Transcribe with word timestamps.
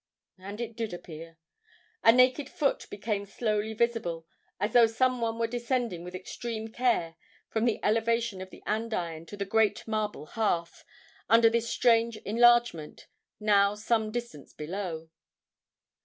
"And 0.39 0.59
it 0.59 0.75
did 0.75 0.95
appear. 0.95 1.37
"A 2.03 2.11
naked 2.11 2.49
foot 2.49 2.87
became 2.89 3.23
slowly 3.23 3.75
visible, 3.75 4.25
as 4.59 4.73
though 4.73 4.87
some 4.87 5.21
one 5.21 5.37
were 5.37 5.45
descending 5.45 6.03
with 6.03 6.15
extreme 6.15 6.69
care 6.69 7.17
from 7.49 7.65
the 7.65 7.79
elevation 7.85 8.41
of 8.41 8.49
the 8.49 8.63
andiron 8.65 9.27
to 9.27 9.37
the 9.37 9.45
great 9.45 9.87
marble 9.87 10.25
hearth, 10.25 10.83
under 11.29 11.51
this 11.51 11.69
strange 11.69 12.17
enlargement, 12.17 13.05
now 13.39 13.75
some 13.75 14.09
distance 14.09 14.53
below." 14.53 15.11